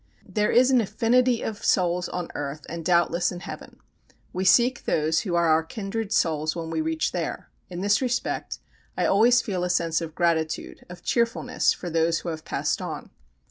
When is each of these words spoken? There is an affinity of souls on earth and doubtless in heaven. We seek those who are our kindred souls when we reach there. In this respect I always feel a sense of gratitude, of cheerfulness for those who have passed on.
There 0.27 0.49
is 0.51 0.71
an 0.71 0.81
affinity 0.81 1.43
of 1.43 1.63
souls 1.63 2.09
on 2.09 2.29
earth 2.33 2.65
and 2.67 2.83
doubtless 2.83 3.31
in 3.31 3.41
heaven. 3.41 3.77
We 4.33 4.45
seek 4.45 4.85
those 4.85 5.19
who 5.19 5.35
are 5.35 5.47
our 5.49 5.61
kindred 5.61 6.11
souls 6.11 6.55
when 6.55 6.71
we 6.71 6.81
reach 6.81 7.11
there. 7.11 7.51
In 7.69 7.81
this 7.81 8.01
respect 8.01 8.57
I 8.97 9.05
always 9.05 9.43
feel 9.43 9.63
a 9.63 9.69
sense 9.69 10.01
of 10.01 10.15
gratitude, 10.15 10.83
of 10.89 11.03
cheerfulness 11.03 11.71
for 11.71 11.91
those 11.91 12.21
who 12.21 12.29
have 12.29 12.43
passed 12.43 12.81
on. 12.81 13.11